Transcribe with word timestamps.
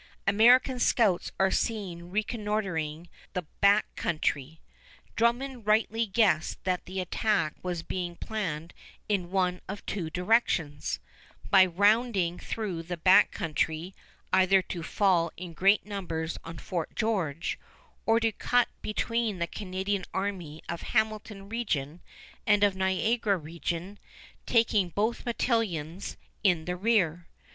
American 0.25 0.79
scouts 0.79 1.31
are 1.39 1.51
seen 1.51 2.09
reconnoitering 2.09 3.07
the 3.33 3.43
Back 3.61 3.85
Country. 3.95 4.59
Drummond 5.15 5.67
rightly 5.67 6.07
guessed 6.07 6.63
that 6.63 6.85
the 6.87 6.99
attack 6.99 7.53
was 7.61 7.83
being 7.83 8.15
planned 8.15 8.73
in 9.07 9.29
one 9.29 9.61
of 9.69 9.85
two 9.85 10.09
directions, 10.09 10.99
by 11.51 11.67
rounding 11.67 12.39
through 12.39 12.81
the 12.81 12.97
Back 12.97 13.29
Country, 13.29 13.93
either 14.33 14.63
to 14.63 14.81
fall 14.81 15.31
in 15.37 15.53
great 15.53 15.85
numbers 15.85 16.35
on 16.43 16.57
Fort 16.57 16.95
George, 16.95 17.59
or 18.07 18.19
to 18.19 18.31
cut 18.31 18.69
between 18.81 19.37
the 19.37 19.45
Canadian 19.45 20.05
army 20.15 20.63
of 20.67 20.81
Hamilton 20.81 21.47
region 21.47 22.01
and 22.47 22.63
of 22.63 22.75
Niagara 22.75 23.37
region, 23.37 23.99
taking 24.47 24.89
both 24.89 25.23
battalions 25.25 26.17
in 26.43 26.65
the 26.65 26.75
rear. 26.75 27.27